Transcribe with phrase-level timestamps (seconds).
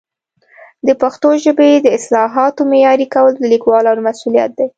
[0.87, 4.67] د پښتو ژبې د اصطلاحاتو معیاري کول د لیکوالانو مسؤلیت دی.